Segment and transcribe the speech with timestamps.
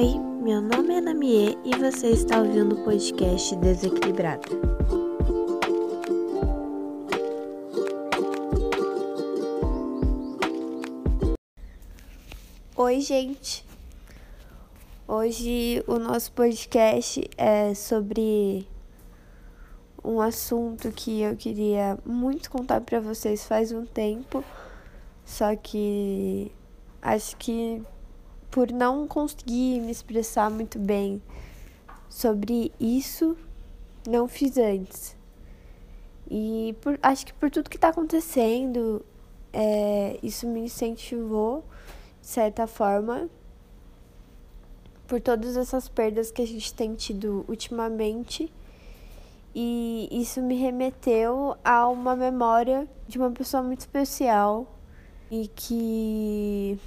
[0.00, 4.46] Oi, meu nome é Namie e você está ouvindo o podcast Desequilibrada.
[12.76, 13.66] Oi, gente.
[15.08, 18.68] Hoje o nosso podcast é sobre
[20.04, 24.44] um assunto que eu queria muito contar para vocês faz um tempo,
[25.24, 26.52] só que
[27.02, 27.82] acho que
[28.50, 31.22] por não conseguir me expressar muito bem
[32.08, 33.36] sobre isso,
[34.06, 35.16] não fiz antes.
[36.30, 39.04] E por, acho que por tudo que está acontecendo,
[39.52, 41.64] é, isso me incentivou,
[42.20, 43.28] de certa forma,
[45.06, 48.52] por todas essas perdas que a gente tem tido ultimamente.
[49.54, 54.66] E isso me remeteu a uma memória de uma pessoa muito especial
[55.30, 56.78] e que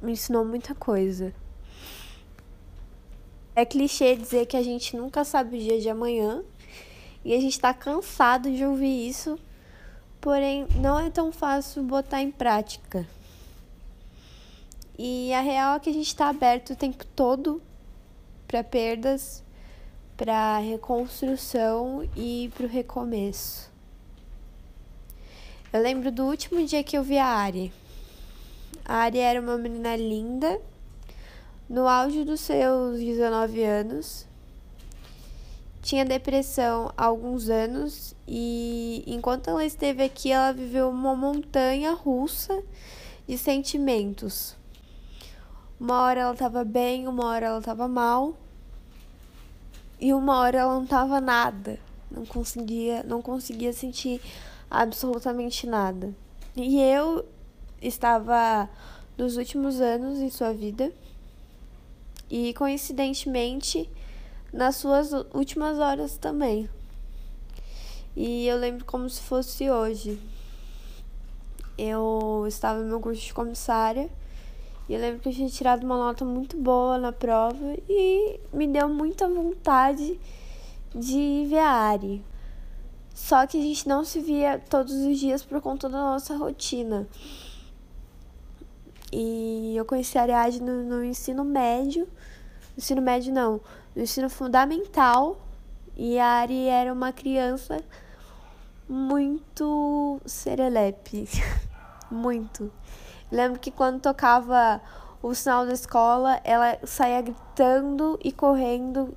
[0.00, 1.32] me ensinou muita coisa.
[3.54, 6.42] É clichê dizer que a gente nunca sabe o dia de amanhã
[7.24, 9.38] e a gente está cansado de ouvir isso,
[10.20, 13.06] porém não é tão fácil botar em prática.
[14.98, 17.60] E a real é que a gente está aberto o tempo todo
[18.46, 19.42] para perdas,
[20.16, 23.70] para reconstrução e para o recomeço.
[25.72, 27.72] Eu lembro do último dia que eu vi a Ari.
[28.84, 30.60] A Ari era uma menina linda,
[31.68, 34.26] no auge dos seus 19 anos.
[35.82, 42.62] Tinha depressão há alguns anos e enquanto ela esteve aqui, ela viveu uma montanha russa
[43.26, 44.56] de sentimentos.
[45.78, 48.34] Uma hora ela estava bem, uma hora ela estava mal.
[49.98, 51.78] E uma hora ela não estava nada.
[52.10, 54.20] Não conseguia, não conseguia sentir
[54.70, 56.12] absolutamente nada.
[56.56, 57.24] E eu
[57.80, 58.68] estava
[59.16, 60.92] nos últimos anos em sua vida
[62.30, 63.90] e coincidentemente
[64.52, 66.68] nas suas últimas horas também.
[68.16, 70.20] E eu lembro como se fosse hoje.
[71.78, 74.10] Eu estava no meu curso de comissária
[74.88, 78.66] e eu lembro que eu tinha tirado uma nota muito boa na prova e me
[78.66, 80.20] deu muita vontade
[80.94, 82.22] de ver a Ari.
[83.14, 87.06] Só que a gente não se via todos os dias por conta da nossa rotina.
[89.12, 92.04] E eu conheci a Ariadne no, no ensino médio.
[92.04, 93.60] No ensino médio não,
[93.94, 95.40] no ensino fundamental.
[95.96, 97.82] E a Ari era uma criança
[98.88, 101.28] muito serelepe.
[102.10, 102.72] muito.
[103.30, 104.80] lembro que quando tocava
[105.22, 109.14] o sinal da escola, ela saía gritando e correndo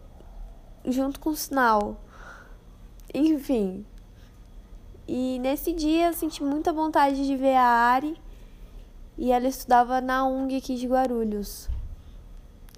[0.86, 1.98] junto com o sinal.
[3.14, 3.86] Enfim.
[5.08, 8.20] E nesse dia eu senti muita vontade de ver a Ari
[9.18, 11.70] e ela estudava na UNG aqui de Guarulhos.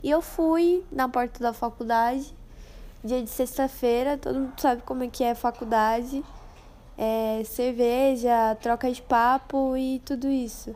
[0.03, 2.33] E eu fui na porta da faculdade,
[3.03, 6.23] dia de sexta-feira, todo mundo sabe como é que é a faculdade,
[6.97, 10.75] é, cerveja, troca de papo e tudo isso.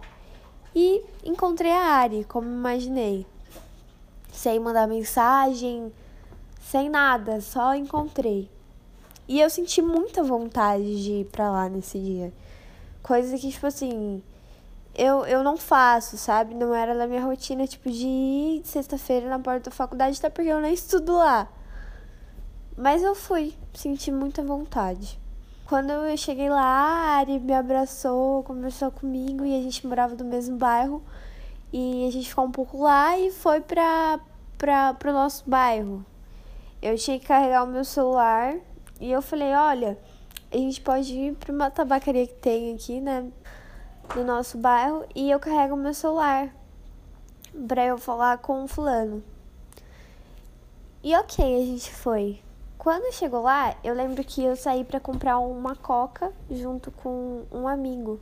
[0.76, 3.26] E encontrei a Ari, como imaginei.
[4.32, 5.92] Sem mandar mensagem,
[6.62, 8.50] sem nada, só encontrei.
[9.28, 12.34] E eu senti muita vontade de ir pra lá nesse dia.
[13.04, 14.24] Coisa que, tipo assim,
[15.00, 16.54] eu, eu não faço, sabe?
[16.54, 20.50] Não era da minha rotina, tipo, de ir sexta-feira na porta da faculdade, até porque
[20.50, 21.48] eu nem estudo lá.
[22.78, 25.18] Mas eu fui, senti muita vontade.
[25.66, 30.26] Quando eu cheguei lá, a Ari me abraçou, conversou comigo e a gente morava no
[30.26, 31.02] mesmo bairro.
[31.72, 34.20] E a gente ficou um pouco lá e foi pra,
[34.58, 36.06] pra, pro nosso bairro.
[36.82, 38.56] Eu tinha que carregar o meu celular
[39.00, 39.98] e eu falei, olha,
[40.52, 43.32] a gente pode ir pra uma tabacaria que tem aqui, né?
[44.14, 46.50] Do nosso bairro e eu carrego meu celular
[47.68, 49.24] para eu falar com o fulano.
[51.04, 52.40] E ok, a gente foi.
[52.78, 57.68] Quando chegou lá, eu lembro que eu saí para comprar uma coca junto com um
[57.68, 58.20] amigo.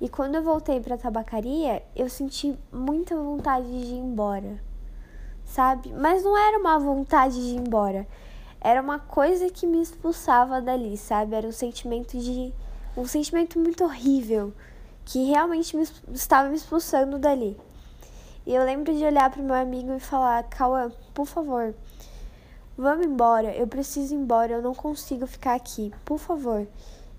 [0.00, 4.58] E quando eu voltei para a tabacaria, eu senti muita vontade de ir embora.
[5.44, 5.92] Sabe?
[5.92, 8.06] Mas não era uma vontade de ir embora.
[8.60, 11.34] Era uma coisa que me expulsava dali, sabe?
[11.34, 12.52] Era um sentimento de
[12.96, 14.52] um sentimento muito horrível
[15.04, 17.56] que realmente me, estava me expulsando dali.
[18.46, 21.74] E eu lembro de olhar para o meu amigo e falar: Cauã, por favor,
[22.76, 23.54] vamos embora.
[23.54, 24.52] Eu preciso ir embora.
[24.52, 25.92] Eu não consigo ficar aqui.
[26.04, 26.66] Por favor.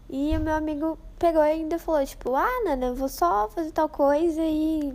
[0.09, 3.89] E o meu amigo pegou e ainda falou: Tipo, ah, Nana, vou só fazer tal
[3.89, 4.93] coisa e,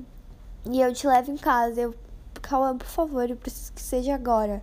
[0.70, 1.80] e eu te levo em casa.
[1.80, 1.94] Eu,
[2.40, 4.62] Cauã, por favor, eu preciso que seja agora.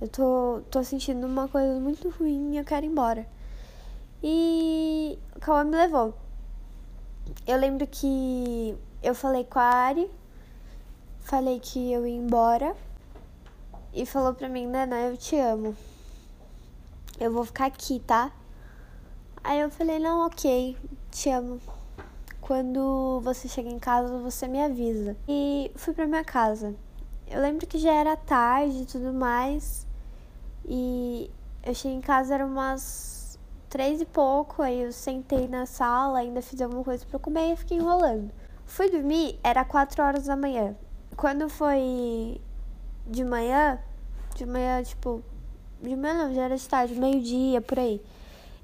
[0.00, 3.26] Eu tô, tô sentindo uma coisa muito ruim e eu quero ir embora.
[4.22, 4.67] E
[5.48, 6.12] Cauã me levou.
[7.46, 10.10] Eu lembro que eu falei com a Ari,
[11.20, 12.76] falei que eu ia embora
[13.94, 15.74] e falou pra mim, Nana, eu te amo.
[17.18, 18.30] Eu vou ficar aqui, tá?
[19.42, 20.76] Aí eu falei, não, ok,
[21.10, 21.58] te amo.
[22.42, 25.16] Quando você chega em casa, você me avisa.
[25.26, 26.74] E fui pra minha casa.
[27.26, 29.86] Eu lembro que já era tarde e tudo mais.
[30.66, 31.30] E
[31.62, 33.17] eu cheguei em casa, era umas
[33.68, 34.62] três e pouco.
[34.62, 38.30] Aí eu sentei na sala, ainda fiz alguma coisa pra comer e fiquei enrolando.
[38.66, 40.76] Fui dormir, era quatro horas da manhã.
[41.16, 42.40] Quando foi
[43.06, 43.78] de manhã,
[44.34, 45.22] de manhã, tipo,
[45.80, 48.02] de manhã não, já era de tarde, meio-dia, por aí.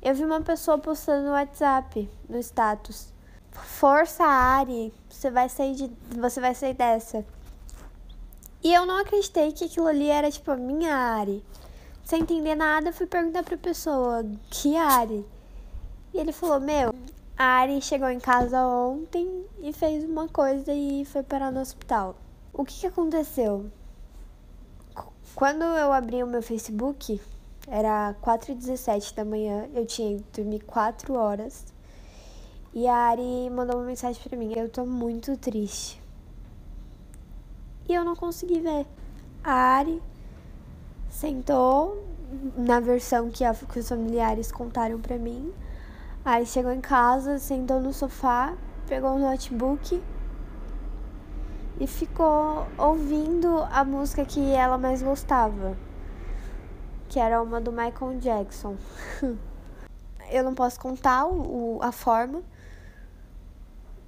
[0.03, 3.13] Eu vi uma pessoa postando no WhatsApp, no status.
[3.51, 7.25] Força, Ari, você vai sair de, você vai sair dessa.
[8.63, 11.43] E eu não acreditei que aquilo ali era tipo a minha Ari.
[12.05, 15.25] Sem entender nada, fui perguntar pra pessoa, que Ari?
[16.13, 16.95] E ele falou, meu,
[17.37, 22.15] a Ari chegou em casa ontem e fez uma coisa e foi parar no hospital.
[22.53, 23.71] O que, que aconteceu?
[25.35, 27.19] Quando eu abri o meu Facebook,
[27.67, 31.65] era 4h17 da manhã, eu tinha que dormir 4 horas.
[32.75, 36.01] E a Ari mandou uma mensagem para mim: Eu tô muito triste.
[37.89, 38.87] E eu não consegui ver.
[39.43, 40.03] A Ari
[41.15, 42.05] sentou
[42.57, 45.53] na versão que, a, que os familiares contaram para mim.
[46.25, 48.55] Aí chegou em casa, sentou no sofá,
[48.87, 50.03] pegou o notebook
[51.79, 55.77] e ficou ouvindo a música que ela mais gostava
[57.15, 58.77] que era uma do Michael Jackson.
[60.29, 62.43] Eu não posso contar o, a forma,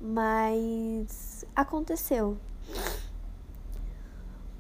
[0.01, 2.37] mas aconteceu.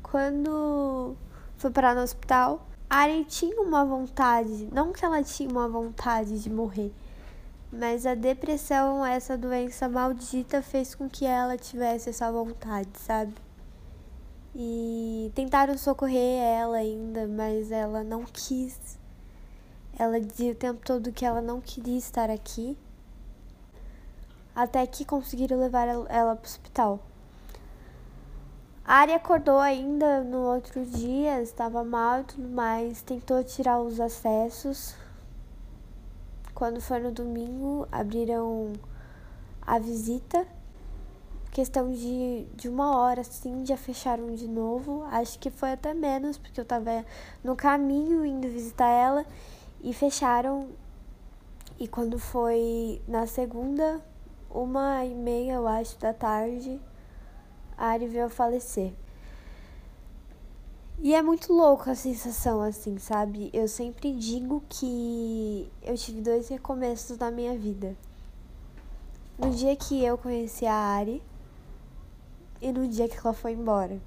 [0.00, 1.16] Quando
[1.56, 6.48] foi parar no hospital, a tinha uma vontade, não que ela tinha uma vontade de
[6.50, 6.92] morrer,
[7.72, 13.34] mas a depressão, essa doença maldita, fez com que ela tivesse essa vontade, sabe?
[14.54, 18.98] E tentaram socorrer ela ainda, mas ela não quis.
[19.98, 22.78] Ela dizia o tempo todo que ela não queria estar aqui.
[24.54, 27.00] Até que conseguiram levar ela para o hospital.
[28.86, 33.98] A Ari acordou ainda no outro dia, estava mal e tudo mais, tentou tirar os
[33.98, 34.94] acessos.
[36.54, 38.72] Quando foi no domingo, abriram
[39.60, 40.46] a visita
[41.56, 45.04] questão de, de uma hora, assim, já fecharam de novo.
[45.10, 47.02] Acho que foi até menos, porque eu tava
[47.42, 49.24] no caminho indo visitar ela
[49.82, 50.68] e fecharam.
[51.80, 54.02] E quando foi na segunda,
[54.50, 56.78] uma e meia, eu acho, da tarde,
[57.76, 58.93] Ari veio a falecer.
[60.99, 63.50] E é muito louco a sensação, assim, sabe?
[63.52, 67.94] Eu sempre digo que eu tive dois recomeços na minha vida.
[69.38, 71.23] No dia que eu conheci a Ari,
[72.61, 74.00] e no dia que ela foi embora.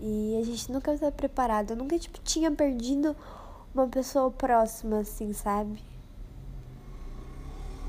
[0.00, 1.70] E a gente nunca estava preparado.
[1.70, 3.16] Eu nunca tipo, tinha perdido
[3.74, 5.82] uma pessoa próxima, assim, sabe?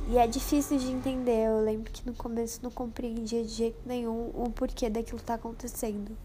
[0.07, 1.48] E é difícil de entender.
[1.48, 6.16] Eu lembro que no começo não compreendia de jeito nenhum o porquê daquilo tá acontecendo.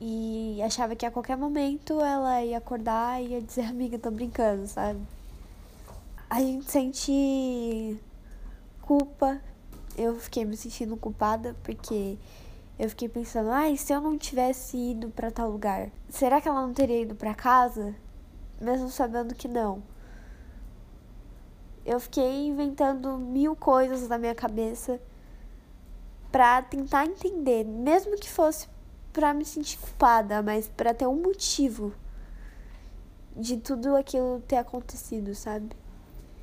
[0.00, 4.66] E achava que a qualquer momento ela ia acordar e ia dizer, amiga, tô brincando,
[4.66, 5.00] sabe?
[6.30, 8.00] A gente sente
[8.82, 9.40] culpa
[9.98, 12.16] eu fiquei me sentindo culpada porque
[12.78, 16.64] eu fiquei pensando, ai, se eu não tivesse ido para tal lugar, será que ela
[16.64, 17.94] não teria ido para casa?
[18.60, 19.82] Mesmo sabendo que não.
[21.88, 25.00] Eu fiquei inventando mil coisas na minha cabeça
[26.30, 28.68] para tentar entender, mesmo que fosse
[29.10, 31.94] para me sentir culpada, mas para ter um motivo
[33.34, 35.70] de tudo aquilo ter acontecido, sabe?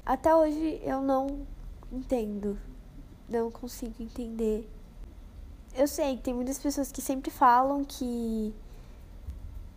[0.03, 1.45] Até hoje eu não
[1.91, 2.57] entendo
[3.29, 4.69] não consigo entender.
[5.75, 8.51] Eu sei que tem muitas pessoas que sempre falam que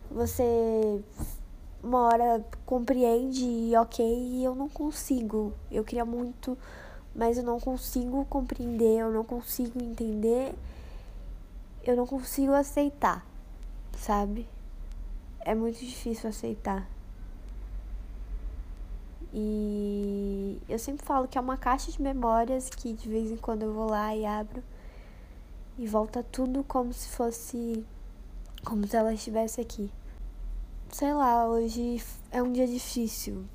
[0.09, 1.03] você
[1.83, 5.53] uma hora compreende e ok, e eu não consigo.
[5.71, 6.57] Eu queria muito,
[7.15, 10.53] mas eu não consigo compreender, eu não consigo entender,
[11.83, 13.25] eu não consigo aceitar,
[13.97, 14.47] sabe?
[15.39, 16.87] É muito difícil aceitar.
[19.33, 23.63] E eu sempre falo que é uma caixa de memórias que de vez em quando
[23.63, 24.63] eu vou lá e abro
[25.77, 27.85] e volta tudo como se fosse
[28.65, 29.89] como se ela estivesse aqui.
[30.91, 33.45] Sei lá, hoje é um dia difícil.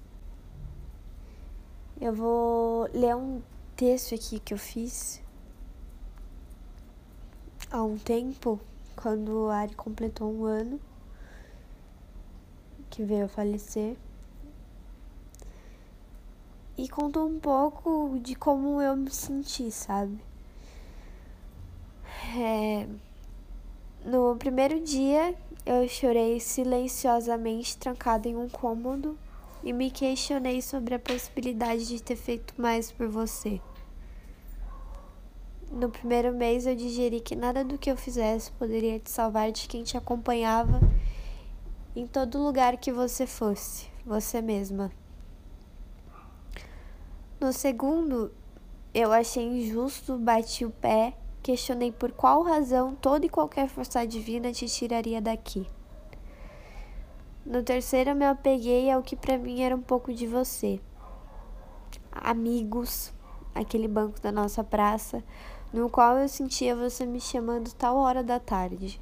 [2.00, 3.42] Eu vou ler um
[3.74, 5.20] texto aqui que eu fiz
[7.72, 8.60] há um tempo,
[8.94, 10.80] quando a Ari completou um ano
[12.88, 13.96] que veio a falecer
[16.78, 20.18] e contou um pouco de como eu me senti, sabe?
[22.38, 22.86] É...
[24.04, 25.34] No primeiro dia,
[25.66, 29.18] eu chorei silenciosamente trancada em um cômodo
[29.62, 33.60] e me questionei sobre a possibilidade de ter feito mais por você.
[35.72, 39.66] No primeiro mês eu digeri que nada do que eu fizesse poderia te salvar de
[39.66, 40.80] quem te acompanhava
[41.96, 44.92] em todo lugar que você fosse, você mesma.
[47.40, 48.32] No segundo,
[48.92, 54.50] eu achei injusto, bati o pé, questionei por qual razão toda e qualquer força divina
[54.50, 55.68] te tiraria daqui.
[57.44, 60.80] No terceiro, eu me apeguei ao que para mim era um pouco de você.
[62.10, 63.12] Amigos,
[63.54, 65.22] aquele banco da nossa praça,
[65.70, 68.98] no qual eu sentia você me chamando tal hora da tarde.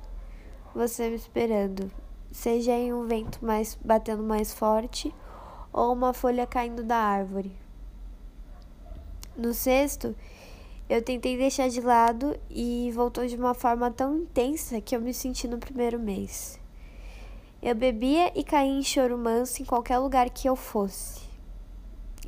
[0.74, 1.92] Você me esperando,
[2.32, 5.14] seja em um vento mais batendo mais forte
[5.72, 7.56] ou uma folha caindo da árvore.
[9.36, 10.16] No sexto,
[10.92, 15.14] eu tentei deixar de lado e voltou de uma forma tão intensa que eu me
[15.14, 16.60] senti no primeiro mês.
[17.62, 21.22] Eu bebia e caía em choro manso em qualquer lugar que eu fosse.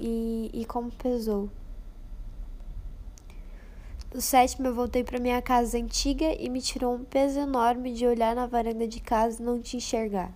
[0.01, 1.51] E, e como pesou.
[4.15, 8.07] No sétimo, eu voltei para minha casa antiga e me tirou um peso enorme de
[8.07, 10.33] olhar na varanda de casa e não te enxergar.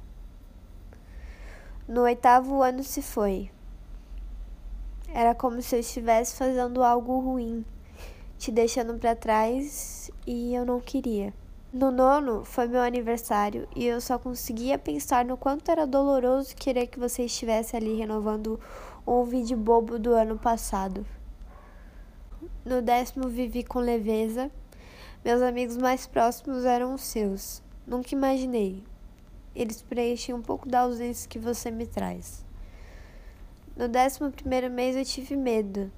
[1.88, 3.50] No oitavo, o ano se foi.
[5.14, 7.64] Era como se eu estivesse fazendo algo ruim,
[8.38, 11.34] te deixando para trás e eu não queria.
[11.72, 16.86] No nono, foi meu aniversário e eu só conseguia pensar no quanto era doloroso querer
[16.86, 18.58] que você estivesse ali renovando
[19.06, 21.04] um vídeo bobo do ano passado.
[22.64, 24.50] No décimo vivi com leveza.
[25.24, 27.62] Meus amigos mais próximos eram os seus.
[27.86, 28.82] Nunca imaginei.
[29.54, 32.46] Eles preenchem um pouco da ausência que você me traz.
[33.76, 35.90] No décimo primeiro mês eu tive medo.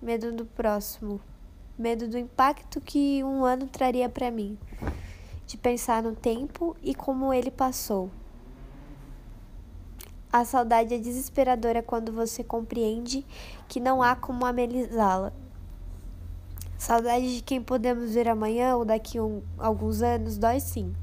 [0.00, 1.20] Medo do próximo.
[1.78, 4.58] Medo do impacto que um ano traria para mim.
[5.46, 8.10] De pensar no tempo e como ele passou.
[10.30, 13.24] A saudade é desesperadora quando você compreende
[13.66, 15.32] que não há como amenizá-la.
[16.76, 20.94] Saudade de quem podemos ver amanhã ou daqui um, alguns anos dói sim.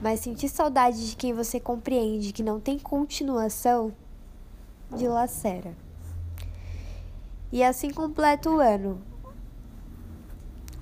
[0.00, 3.94] Mas sentir saudade de quem você compreende que não tem continuação,
[4.96, 5.74] dilacera.
[7.52, 9.02] E assim completa o ano.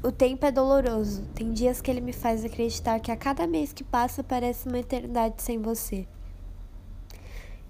[0.02, 1.24] O tempo é doloroso.
[1.34, 4.78] Tem dias que ele me faz acreditar que a cada mês que passa parece uma
[4.78, 6.06] eternidade sem você.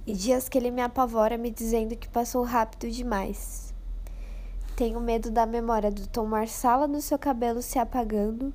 [0.05, 3.73] E dias que ele me apavora me dizendo que passou rápido demais.
[4.75, 8.53] Tenho medo da memória do tom marsala do seu cabelo se apagando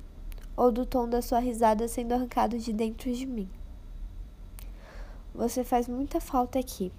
[0.56, 3.48] ou do tom da sua risada sendo arrancado de dentro de mim.
[5.34, 6.92] Você faz muita falta aqui.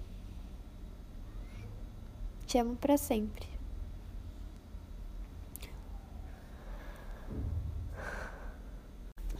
[2.46, 3.46] Te amo para sempre.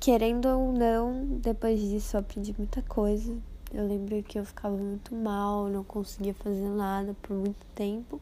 [0.00, 3.36] Querendo ou não, depois disso eu aprendi muita coisa.
[3.72, 8.20] Eu lembro que eu ficava muito mal, não conseguia fazer nada por muito tempo.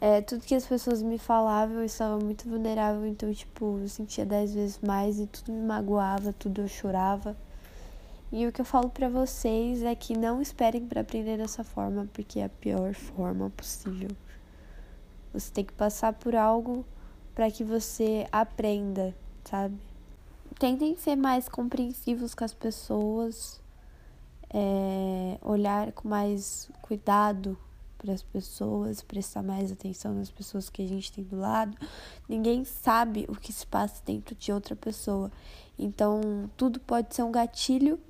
[0.00, 4.26] É, tudo que as pessoas me falavam, eu estava muito vulnerável, então, tipo, eu sentia
[4.26, 7.36] dez vezes mais e tudo me magoava, tudo eu chorava.
[8.32, 12.08] E o que eu falo para vocês é que não esperem para aprender dessa forma,
[12.12, 14.10] porque é a pior forma possível.
[15.32, 16.84] Você tem que passar por algo
[17.34, 19.14] para que você aprenda,
[19.44, 19.78] sabe?
[20.58, 23.60] Tentem ser mais compreensivos com as pessoas,
[24.50, 27.56] é, olhar com mais cuidado
[27.98, 31.76] para as pessoas, prestar mais atenção nas pessoas que a gente tem do lado.
[32.28, 35.30] Ninguém sabe o que se passa dentro de outra pessoa.
[35.78, 38.00] Então, tudo pode ser um gatilho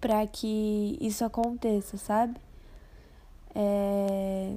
[0.00, 2.40] para que isso aconteça, sabe?
[3.54, 4.56] É...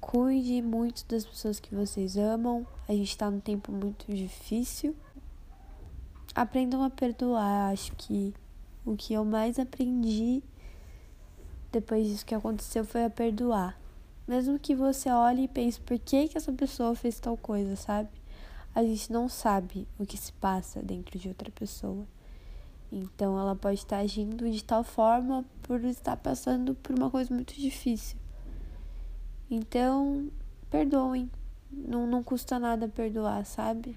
[0.00, 2.66] Cuide muito das pessoas que vocês amam.
[2.88, 4.94] A gente está num tempo muito difícil.
[6.34, 7.72] Aprendam a perdoar.
[7.72, 8.34] Acho que
[8.84, 10.42] o que eu mais aprendi
[11.72, 13.78] depois disso que aconteceu foi a perdoar.
[14.26, 18.08] Mesmo que você olhe e pense por que, que essa pessoa fez tal coisa, sabe?
[18.74, 22.06] A gente não sabe o que se passa dentro de outra pessoa.
[22.90, 27.54] Então ela pode estar agindo de tal forma por estar passando por uma coisa muito
[27.54, 28.16] difícil.
[29.50, 30.30] Então,
[30.70, 31.30] perdoem.
[31.70, 33.96] Não, não custa nada perdoar, sabe?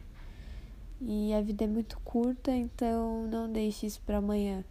[1.02, 4.66] E a vida é muito curta, então não deixe isso para amanhã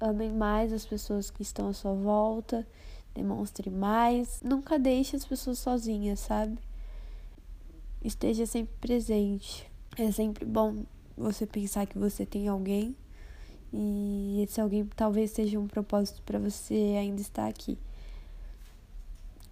[0.00, 2.66] amem mais as pessoas que estão à sua volta,
[3.14, 4.40] demonstre mais.
[4.42, 6.58] Nunca deixe as pessoas sozinhas, sabe?
[8.02, 9.70] Esteja sempre presente.
[9.96, 10.84] É sempre bom
[11.18, 12.96] você pensar que você tem alguém
[13.72, 17.78] e esse alguém talvez seja um propósito para você ainda estar aqui.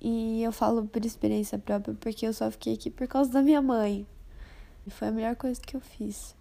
[0.00, 3.60] E eu falo por experiência própria porque eu só fiquei aqui por causa da minha
[3.60, 4.06] mãe.
[4.88, 6.34] Foi a melhor coisa que eu fiz.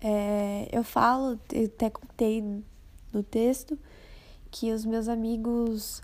[0.00, 2.42] É, eu falo, eu até contei
[3.12, 3.78] no texto,
[4.50, 6.02] que os meus amigos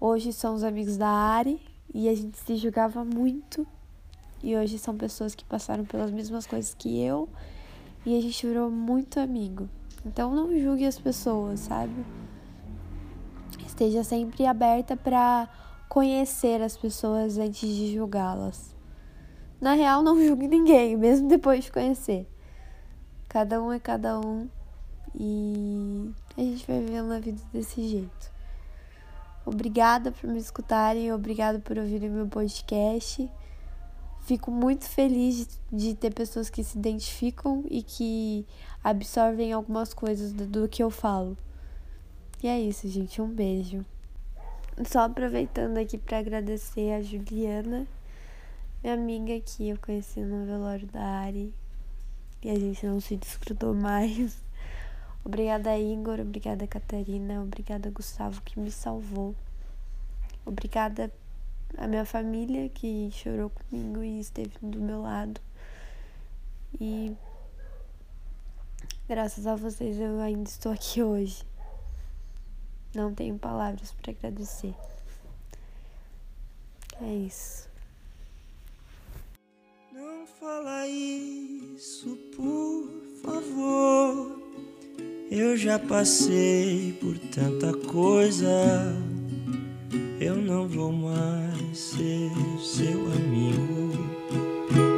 [0.00, 1.60] hoje são os amigos da Ari
[1.92, 3.66] e a gente se julgava muito.
[4.44, 7.26] E hoje são pessoas que passaram pelas mesmas coisas que eu
[8.04, 9.70] e a gente virou muito amigo.
[10.04, 12.04] Então não julgue as pessoas, sabe?
[13.64, 15.48] Esteja sempre aberta para
[15.88, 18.76] conhecer as pessoas antes de julgá-las.
[19.58, 22.28] Na real, não julgue ninguém, mesmo depois de conhecer.
[23.26, 24.46] Cada um é cada um
[25.18, 28.30] e a gente vai vivendo a vida desse jeito.
[29.46, 33.26] Obrigada por me escutarem, obrigada por ouvirem meu podcast.
[34.24, 38.46] Fico muito feliz de, ter pessoas que se identificam e que
[38.82, 41.36] absorvem algumas coisas do, que eu falo.
[42.42, 43.20] E é isso, gente.
[43.20, 43.84] Um beijo.
[44.86, 47.86] Só aproveitando aqui para agradecer a Juliana,
[48.82, 51.54] minha amiga que eu conheci no velório da Ari
[52.42, 54.42] e a gente não se desgrudou mais.
[55.22, 56.20] Obrigada, Igor.
[56.20, 57.42] Obrigada, Catarina.
[57.42, 59.34] Obrigada, Gustavo, que me salvou.
[60.46, 61.12] Obrigada
[61.76, 65.40] a minha família que chorou comigo e esteve do meu lado.
[66.80, 67.16] E
[69.08, 71.44] graças a vocês eu ainda estou aqui hoje.
[72.94, 74.74] Não tenho palavras para agradecer.
[77.02, 77.68] É isso.
[79.92, 82.88] Não fala isso, por
[83.22, 84.38] favor.
[85.30, 89.13] Eu já passei por tanta coisa.
[90.24, 93.90] Eu não vou mais ser seu amigo.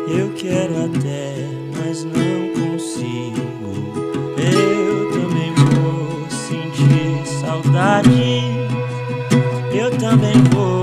[0.07, 1.35] Eu quero até,
[1.77, 3.43] mas não consigo.
[4.39, 8.41] Eu também vou sentir saudade.
[9.75, 10.76] Eu também vou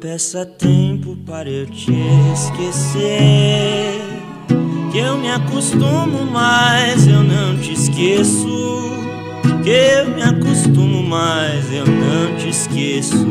[0.00, 1.92] Peça tempo para eu te
[2.34, 4.00] esquecer.
[4.90, 8.46] Que eu me acostumo, mas eu não te esqueço.
[9.62, 13.26] Que eu me acostumo, mas eu não te esqueço.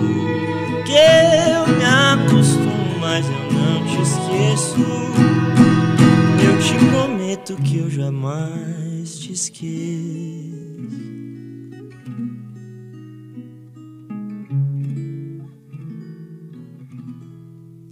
[0.86, 4.80] Que eu me acostumo, mas eu não te esqueço.
[6.44, 10.59] Eu te prometo que eu jamais te esqueço.